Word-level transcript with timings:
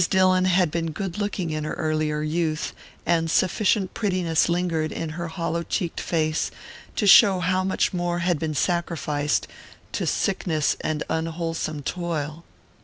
Dillon 0.09 0.45
had 0.45 0.71
been 0.71 0.93
good 0.93 1.19
looking 1.19 1.51
in 1.51 1.63
her 1.63 1.75
earlier 1.75 2.23
youth, 2.23 2.73
and 3.05 3.29
sufficient 3.29 3.93
prettiness 3.93 4.49
lingered 4.49 4.91
in 4.91 5.09
her 5.09 5.27
hollow 5.27 5.61
cheeked 5.61 6.01
face 6.01 6.49
to 6.95 7.05
show 7.05 7.39
how 7.39 7.63
much 7.63 7.93
more 7.93 8.17
had 8.17 8.39
been 8.39 8.55
sacrificed 8.55 9.47
to 9.91 10.07
sickness 10.07 10.75
and 10.81 11.03
unwholesome 11.07 11.83
toil. 11.83 12.43